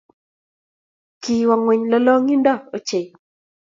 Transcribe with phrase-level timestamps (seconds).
[1.21, 3.07] Kiwo ngweny lolongindo ochei